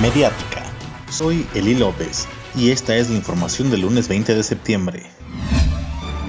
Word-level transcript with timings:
Mediática. 0.00 0.62
Soy 1.10 1.44
Eli 1.54 1.74
López 1.74 2.28
y 2.54 2.70
esta 2.70 2.96
es 2.96 3.10
la 3.10 3.16
información 3.16 3.68
del 3.68 3.80
lunes 3.80 4.06
20 4.06 4.32
de 4.32 4.44
septiembre. 4.44 5.02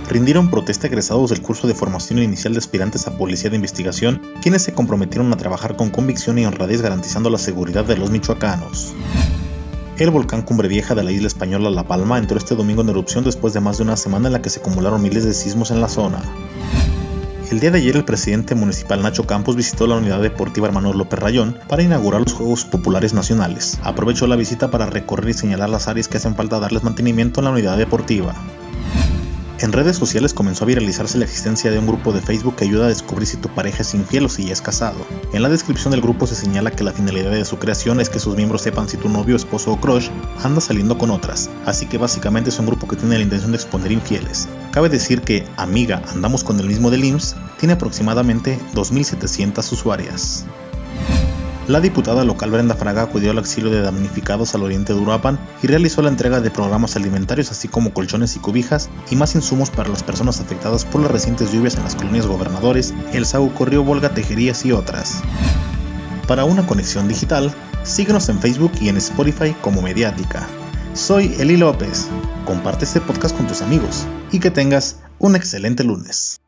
Rindieron 0.10 0.50
protesta 0.50 0.88
egresados 0.88 1.30
del 1.30 1.44
curso 1.44 1.68
de 1.68 1.76
formación 1.76 2.18
inicial 2.18 2.54
de 2.54 2.60
aspirantes 2.60 3.06
a 3.06 3.16
policía 3.16 3.52
de 3.52 3.58
investigación, 3.58 4.24
quienes 4.42 4.64
se 4.64 4.74
comprometieron 4.74 5.32
a 5.32 5.38
trabajar 5.38 5.76
con 5.76 5.92
convicción 5.92 6.40
y 6.40 6.48
honradez 6.48 6.82
garantizando 6.82 7.30
la 7.30 7.38
seguridad 7.38 7.86
de 7.86 7.98
los 7.98 8.10
michoacanos. 8.10 8.96
El 9.98 10.10
volcán 10.10 10.42
Cumbre 10.42 10.68
Vieja 10.68 10.96
de 10.96 11.04
la 11.04 11.12
isla 11.12 11.28
española 11.28 11.70
La 11.70 11.88
Palma 11.88 12.18
entró 12.18 12.40
este 12.40 12.56
domingo 12.56 12.82
en 12.82 12.90
erupción 12.90 13.24
después 13.24 13.54
de 13.54 13.60
más 13.60 13.78
de 13.78 13.84
una 13.84 13.98
semana 13.98 14.30
en 14.30 14.34
la 14.34 14.42
que 14.42 14.50
se 14.50 14.62
acumularon 14.62 15.04
miles 15.04 15.26
de 15.26 15.36
sismos 15.36 15.70
en 15.70 15.80
la 15.80 15.90
zona. 15.90 16.24
El 17.50 17.60
día 17.60 17.72
de 17.72 17.80
ayer 17.80 17.96
el 17.96 18.06
presidente 18.06 18.54
municipal 18.54 19.02
Nacho 19.02 19.26
Campos 19.26 19.56
visitó 19.56 19.88
la 19.88 19.96
unidad 19.96 20.22
deportiva 20.22 20.68
Hermano 20.68 20.94
López 20.94 21.20
Rayón 21.20 21.58
para 21.68 21.82
inaugurar 21.82 22.22
los 22.22 22.34
Juegos 22.34 22.64
Populares 22.64 23.16
Nacionales. 23.16 23.80
Aprovechó 23.82 24.28
la 24.28 24.36
visita 24.36 24.70
para 24.70 24.86
recorrer 24.86 25.30
y 25.30 25.34
señalar 25.34 25.72
las 25.72 25.88
áreas 25.88 26.08
que 26.08 26.18
hacen 26.18 26.36
falta 26.36 26.60
darles 26.60 26.84
mantenimiento 26.84 27.40
en 27.40 27.46
la 27.46 27.52
unidad 27.52 27.76
deportiva. 27.76 28.36
En 29.62 29.74
redes 29.74 29.98
sociales 29.98 30.34
comenzó 30.34 30.64
a 30.64 30.68
viralizarse 30.68 31.18
la 31.18 31.26
existencia 31.26 31.70
de 31.70 31.78
un 31.78 31.86
grupo 31.86 32.14
de 32.14 32.22
Facebook 32.22 32.56
que 32.56 32.64
ayuda 32.64 32.86
a 32.86 32.90
descubrir 32.90 33.28
si 33.28 33.36
tu 33.36 33.50
pareja 33.50 33.82
es 33.82 33.94
infiel 33.94 34.26
o 34.26 34.30
si 34.30 34.46
ya 34.46 34.54
es 34.54 34.62
casado. 34.62 35.06
En 35.34 35.44
la 35.44 35.50
descripción 35.50 35.92
del 35.92 36.00
grupo 36.00 36.28
se 36.28 36.36
señala 36.36 36.72
que 36.72 36.86
la 36.86 36.94
finalidad 36.94 37.32
de 37.32 37.44
su 37.44 37.60
creación 37.60 38.00
es 38.00 38.10
que 38.10 38.20
sus 38.20 38.38
miembros 38.38 38.62
sepan 38.62 38.88
si 38.88 38.96
tu 38.96 39.10
novio, 39.10 39.36
esposo 39.36 39.74
o 39.74 39.82
crush 39.82 40.08
anda 40.44 40.62
saliendo 40.62 40.98
con 40.98 41.12
otras, 41.12 41.50
así 41.66 41.88
que 41.88 41.98
básicamente 41.98 42.52
es 42.52 42.60
un 42.60 42.68
grupo 42.68 42.88
que 42.88 42.96
tiene 42.96 43.18
la 43.18 43.24
intención 43.24 43.52
de 43.52 43.58
exponer 43.58 43.92
infieles. 43.92 44.48
Cabe 44.72 44.88
decir 44.88 45.24
que 45.24 45.46
Amiga, 45.58 46.04
andamos 46.08 46.46
con 46.46 46.58
el 46.62 46.68
mismo 46.68 46.90
del 46.90 47.04
IMSS, 47.04 47.36
tiene 47.60 47.74
aproximadamente 47.74 48.58
2.700 48.74 49.74
usuarias. 49.74 50.46
La 51.70 51.82
diputada 51.82 52.24
local 52.24 52.50
Brenda 52.50 52.74
Fraga 52.74 53.04
acudió 53.04 53.30
al 53.30 53.38
auxilio 53.38 53.70
de 53.70 53.82
damnificados 53.82 54.56
al 54.56 54.64
oriente 54.64 54.92
de 54.92 55.00
Uruapan 55.00 55.40
y 55.62 55.68
realizó 55.68 56.02
la 56.02 56.10
entrega 56.10 56.42
de 56.42 56.50
programas 56.50 56.96
alimentarios 56.96 57.52
así 57.52 57.68
como 57.68 57.94
colchones 57.94 58.36
y 58.36 58.40
cobijas 58.40 58.90
y 59.12 59.16
más 59.16 59.36
insumos 59.36 59.70
para 59.70 59.88
las 59.88 60.02
personas 60.02 60.40
afectadas 60.40 60.84
por 60.84 61.00
las 61.00 61.12
recientes 61.12 61.52
lluvias 61.52 61.76
en 61.76 61.84
las 61.84 61.94
colonias 61.94 62.26
Gobernadores, 62.26 62.96
El 63.14 63.24
Sauco, 63.28 63.66
Río 63.66 63.84
Volga, 63.84 64.16
Tejerías 64.16 64.66
y 64.66 64.72
otras. 64.72 65.22
Para 66.28 66.44
una 66.44 66.66
conexión 66.66 67.08
digital, 67.08 67.54
síguenos 67.84 68.30
en 68.30 68.40
Facebook 68.40 68.72
y 68.82 68.90
en 68.90 68.98
Spotify 68.98 69.56
como 69.62 69.84
Mediática. 69.84 70.48
Soy 70.96 71.36
Eli 71.38 71.58
López. 71.58 72.08
Comparte 72.46 72.86
este 72.86 73.00
podcast 73.00 73.38
con 73.38 73.46
tus 73.46 73.62
amigos 73.62 74.08
y 74.32 74.40
que 74.40 74.50
tengas 74.50 75.02
un 75.20 75.36
excelente 75.36 75.84
lunes. 75.84 76.40